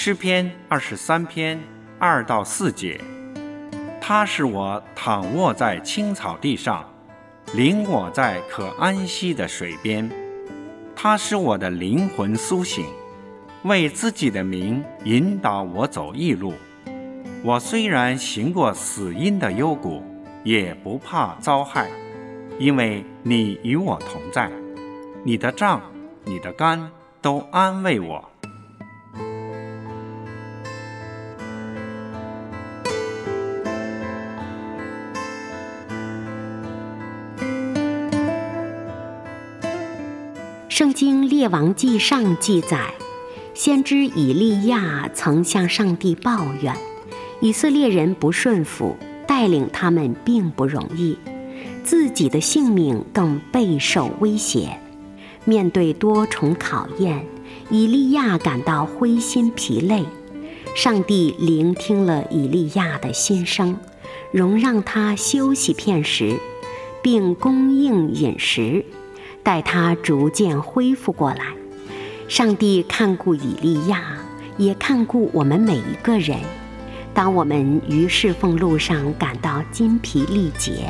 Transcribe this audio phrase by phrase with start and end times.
[0.00, 1.58] 诗篇二十三篇
[1.98, 3.00] 二到四节，
[4.00, 6.88] 他使我躺卧在青草地上，
[7.52, 10.08] 领我在可安息的水边。
[10.94, 12.86] 他使我的灵魂苏醒，
[13.64, 16.54] 为自己的名引导我走义路。
[17.42, 20.00] 我虽然行过死荫的幽谷，
[20.44, 21.90] 也不怕遭害，
[22.56, 24.48] 因为你与我同在，
[25.24, 25.82] 你的杖、
[26.24, 26.88] 你的竿
[27.20, 28.24] 都安慰我。
[40.78, 42.94] 圣经《列王记上》记载，
[43.52, 46.72] 先知以利亚曾向上帝抱怨，
[47.40, 48.96] 以色列人不顺服，
[49.26, 51.18] 带领他们并不容易，
[51.82, 54.78] 自己的性命更备受威胁。
[55.44, 57.26] 面对多重考验，
[57.70, 60.04] 以利亚感到灰心疲累。
[60.76, 63.76] 上帝聆听了以利亚的心声，
[64.30, 66.38] 容让他休息片时，
[67.02, 68.84] 并供应饮食。
[69.42, 71.44] 待他逐渐恢复过来，
[72.28, 74.18] 上帝看顾以利亚，
[74.56, 76.38] 也看顾我们每一个人。
[77.14, 80.88] 当我们于侍奉路上感到筋疲力竭，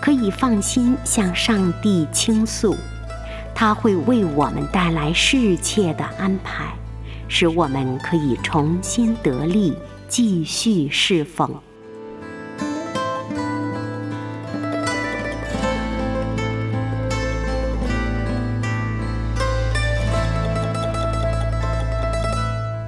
[0.00, 2.74] 可以放心向上帝倾诉，
[3.54, 6.74] 他会为我们带来适切的安排，
[7.28, 9.76] 使我们可以重新得力，
[10.08, 11.48] 继续侍奉。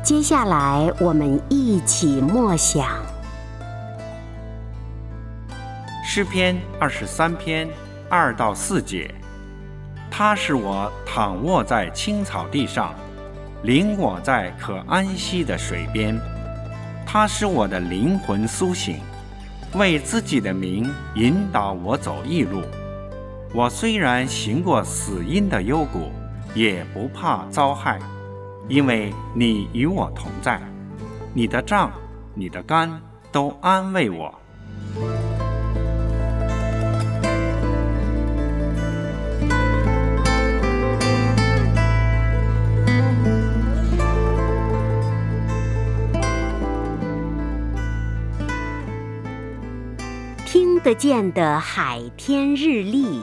[0.05, 2.87] 接下来，我们一起默想
[6.05, 7.67] 诗篇二十三篇
[8.11, 9.11] 二到四节。
[10.11, 12.95] 他使我躺卧在青草地上，
[13.63, 16.21] 领我在可安息的水边。
[17.07, 19.01] 他使我的灵魂苏醒，
[19.73, 22.61] 为自己的名引导我走义路。
[23.55, 26.13] 我虽然行过死荫的幽谷，
[26.55, 27.99] 也不怕遭害。
[28.67, 30.61] 因为你与我同在，
[31.33, 31.93] 你的杖、
[32.35, 34.35] 你的竿都安慰我。
[50.47, 53.23] 听得见的海天日历。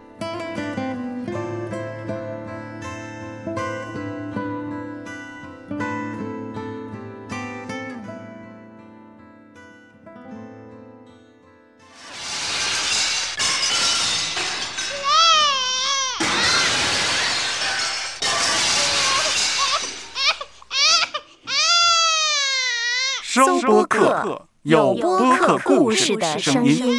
[23.33, 26.93] 搜播客，有播客故事的声音。